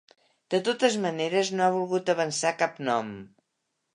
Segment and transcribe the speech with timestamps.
[0.53, 3.15] De totes maneres, no ha volgut avançar cap nom.